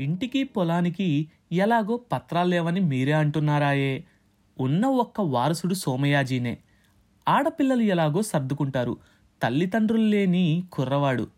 ఇంటికి 0.00 0.44
పొలానికి 0.44 1.28
ఎలాగో 1.52 1.96
పత్రాలు 2.12 2.48
లేవని 2.48 2.80
మీరే 2.80 3.12
అంటున్నారాయే. 3.12 4.04
ఉన్న 4.60 4.86
ఒక్క 4.86 5.20
వారసుడు 5.20 5.74
సోమయాజీనే. 5.74 6.58
ఆడపిల్లలు 7.28 7.82
ఎలాగో 7.82 8.22
సర్దుకుంటారు. 8.22 8.96
తల్లిదండ్రులు 9.42 10.02
లేని 10.02 10.64
కుర్రవాడు. 10.72 11.28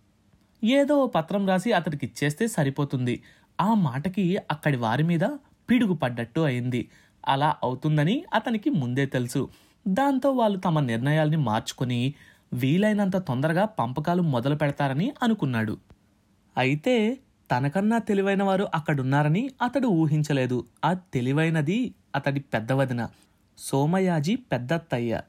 ఏదో 0.65 1.07
పత్రం 1.07 1.49
రాసి 1.49 1.73
అతడికి 1.73 2.07
ఇచ్చేస్తే 2.07 2.47
సరిపోతుంది. 2.47 3.23
ఆ 3.61 3.75
మాటకి 3.75 4.37
అక్కడి 4.51 4.77
వారి 4.77 5.03
మీద 5.03 5.21
పిడుగు 5.71 5.95
పడ్డట్టు 5.95 6.41
అయింది. 6.41 6.89
అలా 7.29 7.57
అవుతుందని 7.63 8.25
అతనికి 8.35 8.71
ముందే 8.71 9.07
తెలుసు. 9.07 9.49
దాంతో 9.89 10.31
వాళ్ళు 10.31 10.59
తమ 10.59 10.81
నిర్ణయాల్ని 10.81 11.37
మార్చుకొని 11.37 12.15
వీలైనంత 12.53 13.17
తొందరగా 13.17 13.65
పంపకాలు 13.65 14.23
మొదలు 14.23 14.55
పెడతారని 14.55 15.13
అనుకున్నాడు. 15.23 15.79
అయితే 16.57 17.19
తనకన్నా 17.51 17.99
తెలివైన 17.99 18.43
వారు 18.43 18.69
అక్కడున్నారని 18.75 19.51
అతడు 19.63 19.87
ఊహించలేదు. 19.87 20.67
ఆ 20.85 20.93
తెలివైనది 20.93 21.95
అతడి 22.15 22.41
పెద్దవదిన 22.41 23.09
సోమయాజి 23.59 24.37
పెద్దత్తయ్య. 24.37 25.21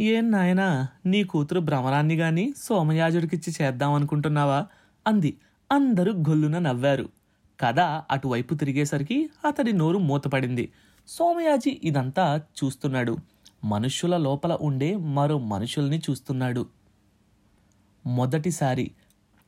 ఏం 0.00 0.30
నాయనా 0.30 0.88
నీ 1.06 1.24
కూతురు 1.24 1.60
భ్రమరాన్ని 1.60 2.14
గాని 2.16 2.54
సోమయాజుడికిచ్చి 2.56 3.54
చేద్దామనుకుంటున్నావా? 3.62 4.66
అంది. 5.06 5.38
అందరూ 5.72 6.12
గొల్లున 6.12 6.58
నవ్వారు. 6.58 7.08
కథ 7.60 7.80
అటువైపు 7.80 8.54
తిరిగేసరికి 8.54 9.30
అతడి 9.46 9.72
నోరు 9.72 9.98
మూతపడింది. 9.98 10.72
సోమయాజి 11.08 11.80
ఇదంతా 11.84 12.42
చూస్తున్నాడు. 12.64 13.16
మనుష్యుల 13.64 14.16
లోపల 14.16 14.58
ఉండే 14.60 14.96
మరో 14.96 15.38
మనుషుల్ని 15.38 15.98
చూస్తున్నాడు. 16.10 16.66
మొదటిసారి 18.06 18.90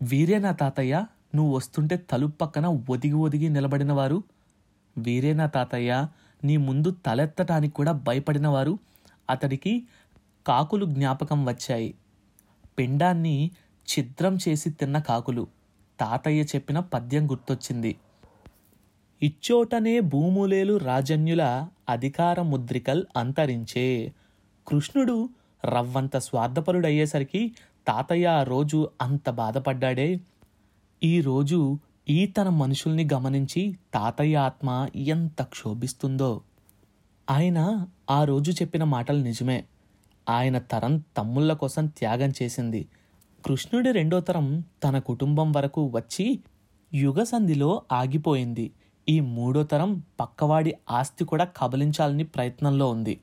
వీరేనా 0.02 0.52
తాతయ్య? 0.52 1.04
నువ్వు 1.34 1.56
వస్తుంటే 1.56 1.96
తలుపు 1.96 2.36
పక్కన 2.36 2.66
ఒదిగి 2.66 3.12
ఒదిగి 3.12 3.48
నిలబడిన 3.48 3.92
వారు 3.92 4.22
వీరేనా 4.98 5.46
తాతయ్య 5.46 6.06
నీ 6.44 6.56
ముందు 6.56 6.90
తలెత్తటానికి 6.90 7.74
కూడా 7.74 7.92
భయపడినవారు. 7.92 8.78
అతడికి 9.30 9.86
కాకులు 10.46 10.84
జ్ఞాపకం 10.84 11.46
వచ్చాయి. 11.46 11.94
పిండాన్ని 12.78 13.50
ఛిద్రం 13.88 14.38
చేసి 14.48 14.70
తిన్న 14.70 14.98
కాకులు. 14.98 15.46
తాతయ్య 16.00 16.42
చెప్పిన 16.42 16.78
పద్యం 16.78 17.30
గుర్తొచ్చింది. 17.30 17.96
ఇచ్చోటనే 19.22 20.00
భూములేలు 20.00 20.76
రాజన్యుల 20.76 21.68
అధికార 21.88 22.42
ముద్రికల్ 22.42 23.04
అంతరించే. 23.16 24.12
కృష్ణుడు 24.68 25.28
రవ్వంత 25.64 26.16
స్వార్థపరుడయ్యేసరికి 26.16 27.52
తాతయ్య 27.88 28.26
ఆ 28.26 28.42
రోజు 28.42 28.90
అంత 29.00 29.30
బాధపడ్డాడే. 29.30 30.20
ఈరోజు 31.04 31.78
ఈ 32.08 32.26
తన 32.26 32.48
మనుషుల్ని 32.48 33.08
గమనించి 33.12 33.78
తాతయ్య 33.94 34.36
ఆత్మ 34.36 34.88
ఎంత 34.96 35.42
క్షోభిస్తుందో. 35.42 36.40
ఆయన 37.30 37.86
ఆ 38.10 38.24
రోజు 38.24 38.50
చెప్పిన 38.50 38.84
మాటలు 38.84 39.18
నిజమే. 39.18 39.64
ఆయన 40.28 40.58
తరం 40.58 40.98
తమ్ముళ్ళ 40.98 41.52
కోసం 41.52 41.86
త్యాగం 41.86 42.32
చేసింది. 42.42 42.88
కృష్ణుడి 43.46 43.92
రెండో 43.92 44.20
తరం 44.20 44.64
తన 44.84 44.98
కుటుంబం 44.98 45.52
వరకు 45.52 45.86
వచ్చి 45.94 46.40
యుగసంధిలో 46.94 47.82
ఆగిపోయింది. 47.92 48.72
ఈ 49.08 49.20
మూడో 49.20 49.62
తరం 49.62 50.02
పక్కవాడి 50.20 50.74
ఆస్తి 50.90 51.24
కూడా 51.24 51.44
కబలించాలని 51.44 52.24
ప్రయత్నంలో 52.24 52.90
ఉంది. 52.90 53.20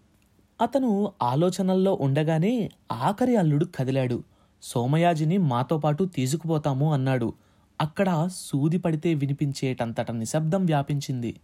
అతను 0.62 1.12
ఆలోచనల్లో 1.22 1.98
ఉండగానే 2.02 2.70
ఆఖరి 2.92 3.36
అల్లుడు 3.36 3.66
కదిలాడు. 3.66 4.24
సోమయాజిని 4.62 5.38
మాతో 5.38 5.78
పాటు 5.78 6.04
తీసుకుపోతాము 6.04 6.94
అన్నాడు. 6.94 7.34
అక్కడ 7.82 8.30
సూది 8.32 8.78
పడితే 8.78 9.14
వినిపించేటంతట 9.14 10.12
నిశ్శబ్దం 10.12 10.66
వ్యాపించింది. 10.66 11.40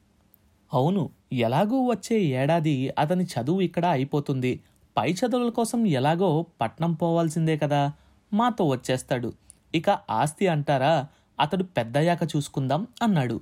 అవును 0.73 1.09
ఎలాగూ 1.33 1.85
వచ్చే 1.85 2.19
ఏడాది 2.19 2.89
అతని 2.99 3.23
చదువు 3.23 3.61
ఇక్కడ 3.61 3.85
అయిపోతుంది. 3.85 4.59
పై 4.97 5.13
చదువుల 5.13 5.49
కోసం 5.49 5.88
ఎలాగో 5.88 6.45
పట్నం 6.61 6.93
పోవాల్సిందే 6.93 7.57
కదా. 7.57 7.93
మాతో 8.33 8.67
వచ్చేస్తాడు. 8.67 9.33
ఇక 9.75 9.89
ఆస్తి 9.89 10.47
అంటారా? 10.47 11.07
అతడు 11.39 11.63
పెద్దయ్యాక 11.63 12.23
చూసుకుందాం 12.35 12.88
అన్నాడు. 13.01 13.41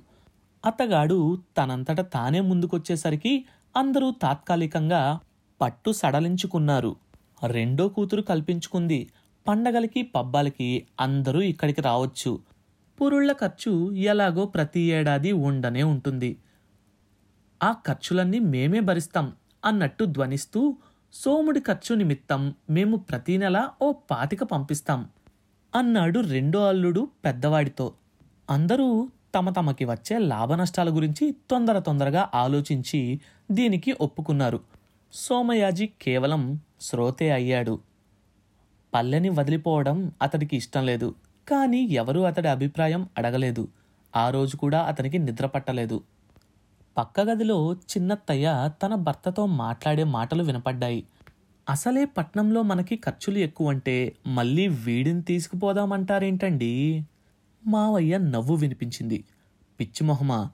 అత్తగాడు 0.66 1.38
తనంతట 1.56 2.00
తానే 2.00 2.40
ముందుకొచ్చేసరికి 2.40 3.44
అందరూ 3.76 4.10
తాత్కాలికంగా 4.10 5.20
పట్టు 5.60 5.92
సడలించుకున్నారు. 5.92 6.96
రెండో 7.46 7.88
కూతురు 7.88 8.22
కల్పించుకుంది. 8.22 9.08
పండగలకి 9.48 10.02
పబ్బాలకి 10.02 10.86
అందరూ 11.00 11.40
ఇక్కడికి 11.40 11.80
రావచ్చు. 11.80 12.51
పురుళ్ళ 13.02 13.32
ఖర్చు 13.32 13.92
ఎలాగో 13.92 14.46
ప్రతి 14.46 14.80
ఏడాది 14.80 15.32
ఉండనే 15.32 15.82
ఉంటుంది. 15.82 16.36
ఆ 17.62 17.72
ఖర్చులన్నీ 17.72 18.38
మేమే 18.38 18.80
భరిస్తాం 18.80 19.32
అన్నట్టు 19.64 20.04
ధ్వనిస్తూ 20.04 20.76
సోముడి 21.12 21.60
ఖర్చు 21.60 21.94
నిమిత్తం 21.94 22.54
మేము 22.70 22.96
ప్రతీ 22.96 23.36
నెల 23.36 23.68
ఓ 23.82 23.92
పాతిక 23.92 24.42
పంపిస్తాం 24.42 25.08
అన్నాడు 25.74 26.20
రెండో 26.20 26.68
అల్లుడు 26.68 27.08
పెద్దవాడితో. 27.24 27.94
అందరూ 28.50 29.08
తమ 29.34 29.50
తమకి 29.50 29.84
వచ్చే 29.84 30.18
లాభనష్టాల 30.18 30.96
గురించి 30.96 31.34
తొందర 31.50 31.78
తొందరగా 31.78 32.30
ఆలోచించి 32.34 33.20
దీనికి 33.50 33.92
ఒప్పుకున్నారు. 34.00 34.60
సోమయాజి 35.12 35.86
కేవలం 36.02 36.60
శ్రోతే 36.80 37.30
అయ్యాడు. 37.30 37.80
పల్లెని 38.94 39.28
వదిలిపోవడం 39.28 40.12
అతడికి 40.22 40.56
ఇష్టం 40.56 40.86
లేదు. 40.86 41.14
కానీ 41.50 41.80
ఎవరూ 41.80 42.22
అతడి 42.22 42.48
అభిప్రాయం 42.48 43.08
అడగలేదు. 43.18 43.68
ఆ 44.16 44.30
రోజు 44.30 44.56
కూడా 44.56 44.80
అతనికి 44.80 45.18
నిద్ర 45.18 45.46
పట్టలేదు. 45.46 46.02
పక్క 46.96 47.20
గదిలో 47.20 47.72
చిన్నత్తయ్య 47.72 48.70
తన 48.82 48.94
భర్తతో 48.94 49.46
మాట్లాడే 49.46 50.04
మాటలు 50.04 50.42
వినపడ్డాయి. 50.42 51.04
అసలే 51.68 52.04
పట్నంలో 52.04 52.62
మనకి 52.62 52.96
ఖర్చులు 52.96 53.38
ఎక్కువంటే 53.38 54.12
మళ్ళీ 54.26 54.68
వీడిని 54.68 55.22
తీసుకుపోదామంటారేంటండి? 55.22 57.04
మావయ్య 57.66 58.18
నవ్వు 58.18 58.56
వినిపించింది. 58.56 59.24
పిచ్చి 59.80 60.06
మొహమా. 60.06 60.50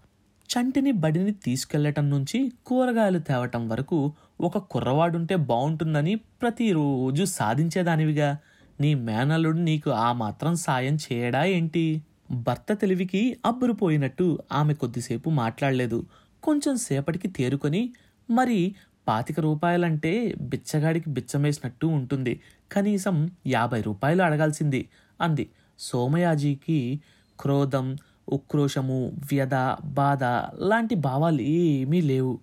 చంటిని 0.48 0.90
బడిని 0.90 1.32
తీసుకెళ్ళటం 1.32 2.10
నుంచి 2.10 2.52
కూరగాయలు 2.66 3.18
తేవటం 3.18 3.68
వరకు 3.68 4.12
ఒక 4.40 4.58
కుర్రవాడుంటే 4.58 5.36
బాగుంటుందని 5.36 6.14
ప్రతిరోజు 6.14 7.24
సాధించేదానివిగా. 7.24 8.38
నీ 8.80 8.94
మేనల్లుడు 8.94 9.58
నీకు 9.58 9.90
ఆ 9.90 10.12
మాత్రం 10.12 10.54
సాయం 10.56 10.96
చేయడా 10.96 11.44
ఏంటి? 11.44 12.02
భర్త 12.30 12.72
తెలివికి 12.72 13.36
అబ్బురుపోయినట్టు 13.46 14.38
ఆమె 14.52 14.74
కొద్దిసేపు 14.74 15.30
మాట్లాడలేదు. 15.30 16.06
కొంచెం 16.42 16.76
సేపటికి 16.76 17.28
తేరుకొని 17.28 17.92
మరి 18.30 18.74
పాతిక 19.08 19.40
రూపాయలంటే 19.40 20.34
బిచ్చగాడికి 20.40 21.10
బిచ్చమేసినట్టు 21.10 21.86
ఉంటుంది. 21.86 22.40
కనీసం 22.72 23.30
యాభై 23.46 23.80
రూపాయలు 23.80 24.22
అడగాల్సింది 24.22 24.88
అంది. 25.20 25.50
సోమయాజీకి 25.78 27.00
క్రోధం 27.40 27.96
ఉక్రోషము 28.28 29.12
వ్యధ 29.32 29.54
బాధ 29.84 30.24
లాంటి 30.68 30.94
భావాలు 30.94 31.40
ఏమీ 31.40 32.00
లేవు. 32.00 32.38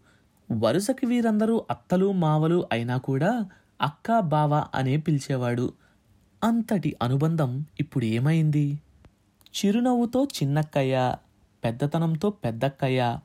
వరుసకి 0.52 1.06
వీరందరూ 1.06 1.66
అత్తలు 1.70 2.12
మావలు 2.12 2.66
అయినా 2.72 2.98
కూడా 2.98 3.46
అక్క 3.82 4.20
బావ 4.20 4.66
అనే 4.76 4.98
పిలిచేవాడు. 4.98 5.74
అంతటి 6.46 6.96
అనుబంధం 7.02 7.66
ఇప్పుడు 7.80 8.06
ఏమైంది 8.06 8.80
చిరునవ్వుతో 9.56 10.24
చిన్నక్కయ్య 10.24 11.16
పెద్దతనంతో 11.64 12.30
పెద్దక్కయ్య 12.30 13.20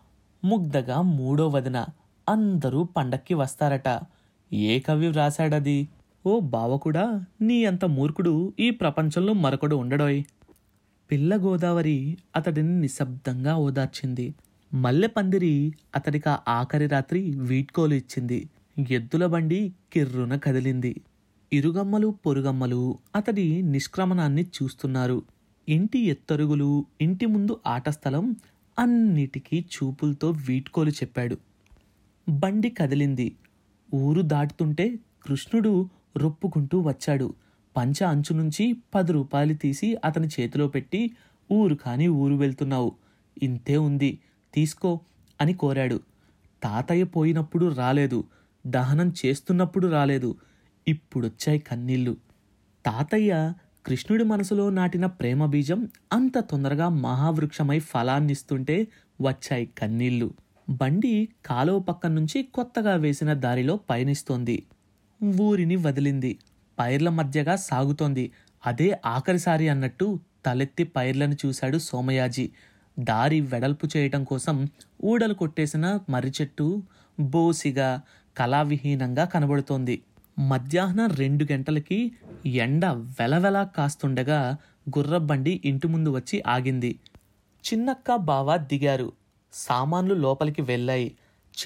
ముగ్ధగా 0.44 1.02
మూడో 1.02 1.48
వదిన 1.48 1.86
అందరూ 2.28 2.84
పండక్కి 2.84 3.34
వస్తారట. 3.34 4.00
ఏ 4.52 4.78
కవి 4.78 5.08
వ్రాశాడది? 5.08 5.88
ఓ 6.26 6.40
బావ 6.40 6.76
కూడా 6.76 7.24
నీ 7.40 7.64
అంత 7.64 7.84
మూర్ఖుడు 7.84 8.52
ఈ 8.60 8.70
ప్రపంచంలో 8.70 9.32
మరొకడు 9.32 9.76
ఉండడోయ్. 9.76 10.24
పిల్ల 11.10 11.36
గోదావరి 11.36 12.18
అతడిని 12.36 12.80
నిశ్శబ్దంగా 12.80 13.56
ఓదార్చింది. 13.56 14.34
మల్లె 14.74 15.06
పందిరి 15.06 15.74
అతడికి 15.94 16.28
ఆ 16.28 16.38
ఆఖరి 16.48 16.86
రాత్రి 16.86 17.34
వీడ్కోలు 17.36 17.94
ఇచ్చింది. 17.94 18.48
ఎద్దుల 18.90 19.26
బండి 19.26 19.72
కిర్రున 19.92 20.36
కదిలింది. 20.36 21.00
ఇరుగమ్మలు 21.52 22.14
పొరుగమ్మలు 22.26 22.98
అతడి 23.16 23.62
నిష్క్రమణాన్ని 23.62 24.42
చూస్తున్నారు. 24.42 25.22
ఇంటి 25.68 25.98
ఎత్తరుగులు 25.98 26.86
ఇంటి 27.00 27.26
ముందు 27.26 27.60
ఆట 27.66 27.88
స్థలం 27.88 28.36
అన్నిటికీ 28.78 29.64
చూపులతో 29.72 30.30
వీడ్కోలు 30.30 30.90
చెప్పాడు. 30.90 31.38
బండి 32.28 32.70
కదిలింది. 32.70 33.36
ఊరు 33.94 34.22
దాటుతుంటే 34.22 34.98
కృష్ణుడు 35.22 35.88
రొప్పుకుంటూ 36.16 36.80
వచ్చాడు. 36.80 37.34
పంచ 37.76 38.04
అంచు 38.04 38.34
నుంచి 38.34 38.76
పది 38.94 39.12
రూపాయలు 39.12 39.54
తీసి 39.54 39.96
అతని 40.04 40.26
చేతిలో 40.26 40.68
పెట్టి 40.68 41.10
ఊరు 41.52 41.74
కాని 41.74 42.08
ఊరు 42.08 42.34
వెళ్తున్నావు. 42.34 42.92
ఇంతే 43.42 43.76
ఉంది. 43.76 44.18
తీసుకో 44.54 45.00
అని 45.40 45.52
కోరాడు. 45.54 46.00
తాతయ్య 46.62 47.04
పోయినప్పుడు 47.04 47.66
రాలేదు. 47.66 48.24
దహనం 48.66 49.12
చేస్తున్నప్పుడు 49.26 49.86
రాలేదు. 49.86 50.36
ఇప్పుడొచ్చాయి 50.86 51.58
కన్నీళ్ళు. 51.58 52.16
తాతయ్య 52.86 53.52
కృష్ణుడి 53.86 54.24
మనసులో 54.24 54.70
నాటిన 54.70 55.06
ప్రేమ 55.06 55.46
బీజం 55.46 55.80
అంత 56.12 56.38
తొందరగా 56.38 56.88
మహావృక్షమై 56.88 57.78
ఫలాన్నిస్తుంటే 57.78 58.86
వచ్చాయి 59.20 59.66
కన్నీళ్ళు 59.78 60.28
బండి 60.70 61.14
కాలువ 61.46 61.78
పక్కన 61.78 62.12
నుంచి 62.12 62.42
కొత్తగా 62.42 62.94
వేసిన 62.94 63.32
దారిలో 63.32 63.80
పయనిస్తోంది. 63.90 64.56
ఊరిని 65.40 65.76
వదిలింది. 65.76 66.38
పైర్ల 66.78 67.08
మధ్యగా 67.08 67.56
సాగుతోంది. 67.56 68.32
అదే 68.66 69.00
ఆఖరిసారి 69.06 69.68
అన్నట్టు 69.68 70.06
తలెత్తి 70.46 70.84
పైర్లను 70.84 71.36
చూశాడు 71.46 71.78
సోమయాజీ. 71.78 72.50
దారి 72.98 73.40
వెడల్పు 73.40 73.88
చేయటం 73.96 74.24
కోసం 74.24 74.56
ఊడలు 75.04 75.34
కొట్టేసిన 75.34 76.00
మర్రి 76.08 76.32
చెట్టు 76.40 76.82
బోసిగా 77.20 78.00
కళావిహీనంగా 78.36 79.24
కనబడుతోంది. 79.24 79.96
మధ్యాహ్నం 80.40 81.08
రెండు 81.08 81.46
గంటలకి 81.52 82.12
ఎండ 82.46 82.86
వెలవెలా 82.86 83.64
కాస్తుండగా 83.64 84.56
గుర్రబండి 84.98 85.60
ఇంటి 85.64 85.88
ముందు 85.88 86.10
వచ్చి 86.10 86.42
ఆగింది. 86.46 86.98
చిన్నక్క 87.66 88.14
బావ 88.14 88.56
దిగారు. 88.56 89.12
సామాన్లు 89.52 90.14
లోపలికి 90.14 90.62
వెళ్ళాయి. 90.62 91.16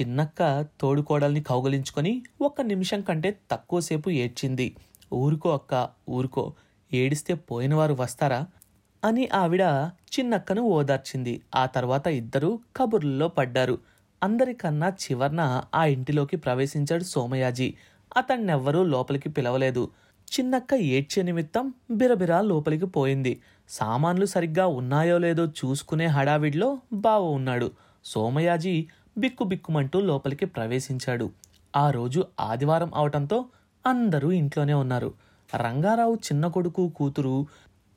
చిన్నక్క 0.01 0.67
తోడుకోడల్ని 0.81 1.43
కౌగలించుకొని 1.43 2.23
ఒక్క 2.41 2.61
నిమిషం 2.61 3.01
కంటే 3.01 3.39
తక్కువసేపు 3.51 4.11
ఏడ్చింది. 4.11 4.77
ఊరుకో 5.13 5.53
అక్క 5.55 5.89
ఊరుకో. 6.11 6.53
ఏడిస్తే 6.95 7.35
పోయినవారు 7.35 7.97
వస్తారా? 8.01 8.47
అని 9.05 9.29
ఆవిడ 9.29 9.63
చిన్నక్కను 9.89 10.63
ఓదార్చింది. 10.63 11.43
ఆ 11.55 11.67
తర్వాత 11.67 12.07
ఇద్దరూ 12.07 12.61
కబుర్లలో 12.77 13.29
పడ్డారు. 13.29 13.79
అందరికన్నా 14.23 14.89
చివర్న 14.89 15.63
ఆ 15.75 15.85
ఇంటిలోకి 15.85 16.37
ప్రవేశించాడు 16.37 17.05
సోమయాజీ. 17.05 17.75
అతన్నెవ్వరూ 18.17 18.83
లోపలికి 18.85 19.29
పిలవలేదు. 19.29 19.91
చిన్నక్క 20.33 20.75
ఏడ్చే 20.75 21.23
నిమిత్తం 21.23 21.75
బిరబిరా 21.91 22.41
లోపలికి 22.41 22.87
పోయింది. 22.87 23.41
సామాన్లు 23.69 24.27
సరిగ్గా 24.27 24.67
ఉన్నాయో 24.67 25.19
లేదో 25.19 25.47
చూసుకునే 25.47 26.07
హడావిడిలో 26.07 26.79
బావ 26.93 27.23
ఉన్నాడు. 27.25 27.73
సోమయాజీ 28.05 28.89
బిక్కుబిక్కుమంటూ 29.19 30.01
లోపలికి 30.01 30.47
ప్రవేశించాడు. 30.47 31.31
ఆ 31.77 31.91
రోజు 31.91 32.25
ఆదివారం 32.41 32.91
అవటంతో 32.95 33.45
అందరూ 33.87 34.33
ఇంట్లోనే 34.33 34.75
ఉన్నారు. 34.75 35.15
రంగారావు 35.57 36.15
చిన్న 36.15 36.47
కొడుకు 36.47 36.89
కూతురు 36.89 37.47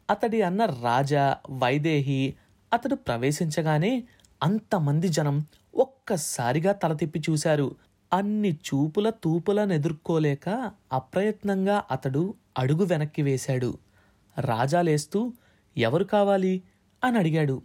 అతడి 0.09 0.41
అన్న 0.41 0.65
రాజా 0.65 1.37
వైదేహి 1.51 2.35
అతడు 2.73 2.95
ప్రవేశించగానే 2.95 4.03
అంతమంది 4.43 5.07
జనం 5.09 5.45
ఒక్కసారిగా 5.75 6.71
తల 6.71 6.93
తిప్పి 6.93 7.19
చూశారు. 7.29 7.75
అన్ని 8.13 8.54
చూపుల 8.54 9.09
తూపులను 9.09 9.74
ఎదుర్కోలేక 9.74 10.71
అప్రయత్నంగా 10.94 11.83
అతడు 11.92 12.33
అడుగు 12.57 12.86
వెనక్కి 12.86 13.21
వేశాడు. 13.21 13.77
రాజా 14.39 14.81
లేస్తూ 14.81 15.33
ఎవరు 15.77 16.04
కావాలి? 16.04 16.63
అని 17.04 17.18
అడిగాడు. 17.18 17.62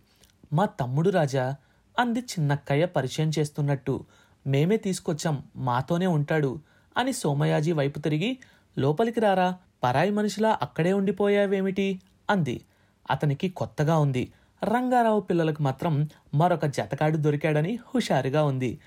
మా 0.52 0.64
తమ్ముడు 0.64 1.10
రాజా 1.10 1.56
అంది 1.98 2.20
చిన్నక్కయ్య 2.20 2.86
పరిచయం 2.86 3.30
చేస్తున్నట్టు. 3.38 4.04
మేమే 4.46 4.76
తీసుకొచ్చాం 4.76 5.44
మాతోనే 5.56 6.06
ఉంటాడు 6.06 6.60
అని 6.96 7.12
సోమయాజీ 7.12 7.72
వైపు 7.72 7.98
తిరిగి 7.98 8.38
లోపలికి 8.78 9.20
రారా 9.20 9.56
పరాయి 9.82 10.10
మనిషిలా 10.10 10.58
అక్కడే 10.62 10.92
ఉండిపోయావేమిటి? 10.92 12.00
అంది. 12.30 12.60
అతనికి 13.10 13.48
కొత్తగా 13.48 13.98
ఉంది. 13.98 14.32
రంగారావు 14.64 15.20
పిల్లలకు 15.20 15.62
మాత్రం 15.62 16.08
మరొక 16.34 16.66
జతకాడు 16.66 17.16
దొరికాడని 17.16 17.78
హుషారుగా 17.94 18.44
ఉంది. 18.44 18.78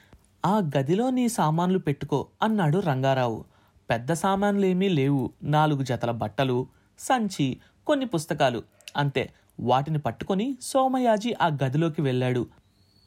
ఆ 0.45 0.61
గదిలో 0.77 1.09
నీ 1.09 1.29
సామాన్లు 1.29 1.79
పెట్టుకో 1.79 2.27
అన్నాడు 2.41 2.77
రంగారావు. 2.77 3.43
పెద్ద 3.89 4.13
సామాన్లేమీ 4.13 4.89
లేవు. 4.89 5.31
నాలుగు 5.43 5.83
జతల 5.83 6.11
బట్టలు 6.11 6.67
సంచి 6.99 7.57
కొన్ని 7.87 8.05
పుస్తకాలు. 8.05 8.63
అంతే. 8.97 9.29
వాటిని 9.59 9.99
పట్టుకొని 9.99 10.57
సోమయాజీ 10.61 11.33
ఆ 11.41 11.47
గదిలోకి 11.47 12.01
వెళ్ళాడు. 12.01 12.47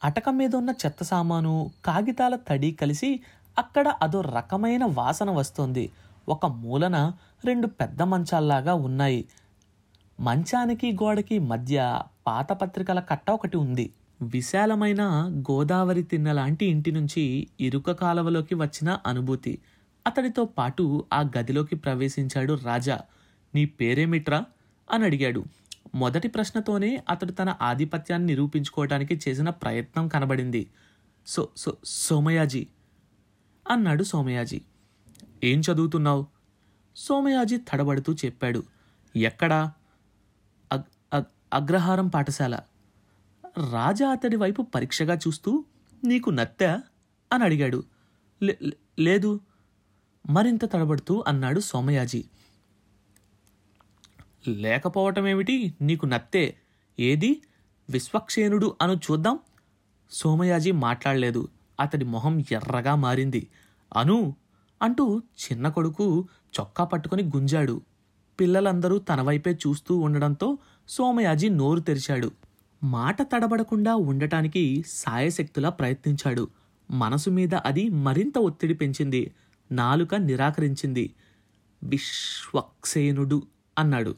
అటక 0.03 0.29
మీద 0.29 0.55
ఉన్న 0.55 0.69
చెత్త 0.85 1.03
సామాను 1.03 1.71
కాగితాల 1.85 2.35
తడి 2.35 2.71
కలిసి 2.71 3.19
అక్కడ 3.57 3.87
అదో 3.87 4.21
రకమైన 4.21 4.85
వాసన 4.85 5.31
వస్తుంది. 5.31 5.91
ఒక 6.29 6.45
మూలన 6.45 7.13
రెండు 7.45 7.67
పెద్ద 7.67 8.01
మంచాల్లాగా 8.01 8.73
ఉన్నాయి. 8.73 9.25
మంచానికి 10.19 10.93
గోడకి 10.93 11.39
మధ్య 11.39 12.01
పాత 12.27 12.53
పత్రికల 12.53 12.99
కట్ట 12.99 13.31
ఒకటి 13.31 13.57
ఉంది. 13.57 13.93
విశాలమైన 14.21 15.03
గోదావరి 15.51 16.03
తిన్నలాంటి 16.03 16.65
ఇంటి 16.65 16.91
నుంచి 16.91 17.47
ఇరుక 17.59 17.91
కాలవలోకి 17.91 18.55
వచ్చిన 18.55 18.99
అనుభూతి. 19.07 19.59
అతడితో 20.07 20.45
పాటు 20.45 21.05
ఆ 21.13 21.29
గదిలోకి 21.37 21.75
ప్రవేశించాడు 21.75 22.53
రాజా. 22.53 23.01
నీ 23.55 23.65
పేరేమిట్రా? 23.65 24.45
అని 24.91 25.03
అడిగాడు. 25.03 25.43
మొదటి 25.95 26.27
ప్రశ్నతోనే 26.27 27.03
అతడు 27.09 27.31
తన 27.31 27.55
ఆధిపత్యాన్ని 27.61 28.27
నిరూపించుకోవడానికి 28.27 29.19
చేసిన 29.27 29.49
ప్రయత్నం 29.49 30.07
కనబడింది. 30.07 30.69
సో 31.27 31.49
సో 31.57 31.77
సోమయాజీ 31.85 32.67
అన్నాడు 33.69 34.03
సోమయాజీ. 34.03 34.61
ఏం 35.43 35.59
చదువుతున్నావు? 35.59 36.25
సోమయాజీ 36.95 37.57
తడబడుతూ 37.57 38.13
చెప్పాడు. 38.13 38.63
ఎక్కడా? 39.15 39.71
అగ్ 40.71 41.23
అగ్రహారం 41.53 42.07
పాఠశాల. 42.07 42.59
రాజా 43.71 44.09
అతడి 44.09 44.35
వైపు 44.35 44.61
పరీక్షగా 44.61 45.15
చూస్తూ 45.15 45.65
నీకు 46.03 46.29
నత్తా? 46.29 46.81
అని 47.33 47.43
అడిగాడు. 47.43 47.83
"లే- 48.43 48.71
లేదు. 48.99 49.39
మరింత 50.29 50.65
తడబడుతూ 50.65 51.23
అన్నాడు 51.27 51.59
సోమయాజీ. 51.59 52.25
లేకపోవటమేమిటి 54.47 55.73
నీకు 55.81 56.05
నత్తే? 56.05 56.57
ఏది? 56.99 57.41
విశ్వక్షేణుడు 57.89 58.75
అను 58.81 58.93
చూద్దాం. 58.93 59.39
సోమయాజీ 60.11 60.71
మాట్లాడలేదు. 60.71 61.47
అతడి 61.79 62.05
మొహం 62.05 62.39
ఎర్రగా 62.39 62.95
మారింది. 62.95 63.47
అను? 63.97 64.35
అంటూ 64.81 65.19
చిన్న 65.19 65.69
కొడుకు 65.69 66.27
చొక్కా 66.59 66.83
పట్టుకొని 66.83 67.23
గుంజాడు. 67.23 67.81
పిల్లలందరూ 68.39 68.97
తన 68.97 69.21
వైపే 69.21 69.51
చూస్తూ 69.51 69.97
ఉండడంతో 69.97 70.57
సోమయాజీ 70.89 71.49
నోరు 71.49 71.79
తెరిచాడు. 71.79 72.31
మాట 72.83 73.21
తడబడకుండా 73.21 73.95
ఉండటానికి 73.95 74.83
సాయశక్తులా 74.87 75.69
ప్రయత్నించాడు. 75.69 76.47
మనసు 76.91 77.29
మీద 77.29 77.55
అది 77.55 77.89
మరింత 77.89 78.37
ఒత్తిడి 78.37 78.73
పెంచింది. 78.73 79.31
నాలుక 79.71 80.15
నిరాకరించింది. 80.15 81.13
విశ్వక్సేనుడు 81.83 83.43
అన్నాడు. 83.79 84.15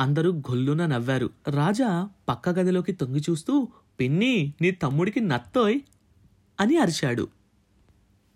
అందరూ 0.00 0.32
గొల్లున 0.32 0.86
నవ్వారు. 0.86 1.30
రాజా 1.48 2.08
పక్క 2.28 2.48
గదిలోకి 2.48 2.92
తొంగి 2.92 3.20
చూస్తూ 3.30 3.68
పిన్ని 4.00 4.54
నీ 4.60 4.70
తమ్ముడికి 4.70 5.20
నత్తోయ్ 5.20 5.80
అని 6.60 6.76
అరిచాడు. 6.76 7.28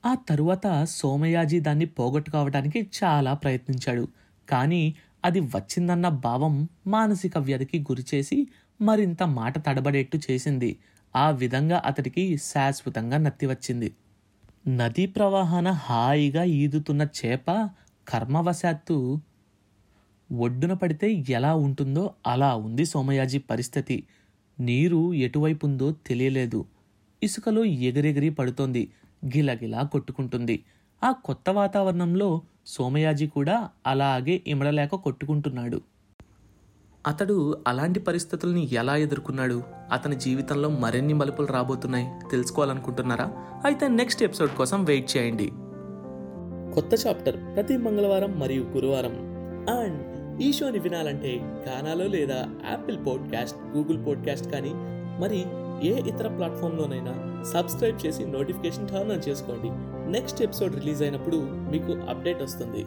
ఆ 0.06 0.14
తరువాత 0.14 0.84
సోమయాజీ 0.84 1.60
దాన్ని 1.60 1.84
పోగొట్టుకోవడానికి 1.84 2.90
చాలా 3.04 3.34
ప్రయత్నించాడు. 3.34 4.08
కానీ 4.50 4.94
అది 5.24 5.40
వచ్చిందన్న 5.40 6.08
భావం 6.08 6.68
మానసిక 6.86 7.38
వ్యధికి 7.38 7.80
గురిచేసి 7.80 8.48
మరింత 8.80 9.22
మాట 9.22 9.66
తడబడేట్టు 9.66 10.18
చేసింది. 10.30 10.78
ఆ 11.16 11.30
విధంగా 11.30 11.82
అతడికి 11.84 12.36
శాశ్వతంగా 12.36 13.18
నత్తి 13.18 13.46
వచ్చింది. 13.46 13.94
నదీ 14.68 15.06
ప్రవాహాన 15.06 15.70
హాయిగా 15.70 16.44
ఈదుతున్న 16.44 17.02
చేప 17.02 17.70
కర్మవశాత్తు 18.08 19.20
ఒడ్డున 20.32 20.72
పడితే 20.72 21.24
ఎలా 21.28 21.54
ఉంటుందో 21.54 22.14
అలా 22.26 22.56
ఉంది 22.56 22.84
సోమయాజీ 22.84 23.38
పరిస్థితి. 23.38 24.04
నీరు 24.60 25.14
ఎటువైపు 25.14 25.66
ఉందో 25.66 25.92
తెలియలేదు. 26.06 26.64
ఇసుకలో 27.22 27.64
ఎగిరెగిరి 27.64 28.30
పడుతోంది. 28.30 28.90
గిలగిలా 29.26 29.82
కొట్టుకుంటుంది. 29.82 30.64
ఆ 31.04 31.10
కొత్త 31.10 31.50
వాతావరణంలో 31.50 32.42
సోమయాజీ 32.66 33.26
కూడా 33.26 33.68
అలాగే 33.86 34.42
ఇమడలేక 34.46 34.94
కొట్టుకుంటున్నాడు. 34.94 35.80
అతడు 37.06 37.58
అలాంటి 37.66 38.00
పరిస్థితుల్ని 38.00 38.68
ఎలా 38.72 38.96
ఎదుర్కొన్నాడు? 38.96 39.62
అతని 39.92 40.16
జీవితంలో 40.16 40.68
మరిన్ని 40.68 41.12
మలుపులు 41.12 41.46
రాబోతున్నాయి? 41.46 42.08
తెలుసుకోవాలనుకుంటున్నారా? 42.30 43.32
అయితే 43.64 43.88
నెక్స్ట్ 43.88 44.22
ఎపిసోడ్ 44.22 44.50
కోసం 44.50 44.84
వెయిట్ 44.84 45.16
చేయండి. 45.16 45.50
కొత్త 46.74 47.06
చాప్టర్ 47.06 47.36
ప్రతి 47.36 47.76
మంగళవారం 47.76 48.40
మరియు 48.40 48.62
గురువారం. 48.62 49.12
అండ్ 49.78 50.42
ఈ 50.42 50.52
షోని 50.52 50.78
వినాలంటే 50.78 51.40
గానాలో 51.68 52.04
లేదా 52.04 52.48
యాపిల్ 52.70 52.98
పాడ్కాస్ట్ 53.06 53.58
గూగుల్ 53.76 54.06
పాడ్కాస్ట్ 54.06 54.52
కానీ 54.52 54.70
మరి 55.20 55.44
ఏ 55.88 56.08
ఇతర 56.08 56.28
ప్లాట్ఫామ్లోనైనా 56.28 57.44
సబ్స్క్రైబ్ 57.52 58.06
చేసి 58.06 58.24
నోటిఫికేషన్ 58.24 58.88
టర్న్ 58.88 59.12
ఆన్ 59.12 59.28
చేసుకోండి. 59.28 59.70
నెక్స్ట్ 60.12 60.42
ఎపిసోడ్ 60.42 60.74
రిలీజ్ 60.74 61.02
అయినప్పుడు 61.02 61.36
మీకు 61.50 61.92
అప్డేట్ 61.92 62.42
వస్తుంది. 62.42 62.86